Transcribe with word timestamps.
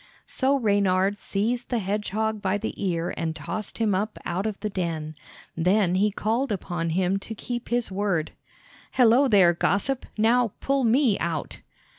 So 0.25 0.57
Reynard 0.57 1.19
seized 1.19 1.69
the 1.69 1.77
hedgehog 1.77 2.41
by 2.41 2.57
the 2.57 2.73
ear 2.83 3.13
and 3.17 3.35
tossed 3.35 3.77
him 3.77 3.93
up 3.93 4.17
out 4.25 4.47
of 4.47 4.59
the 4.61 4.69
den. 4.71 5.13
Then 5.55 5.93
he 5.93 6.09
called 6.09 6.51
upon 6.51 6.89
him 6.89 7.19
to 7.19 7.35
keep 7.35 7.69
his 7.69 7.91
word. 7.91 8.31
"Hello, 8.93 9.27
there, 9.27 9.53
Gossip, 9.53 10.07
now 10.17 10.53
pull 10.59 10.83
me 10.85 11.19
out!" 11.19 11.59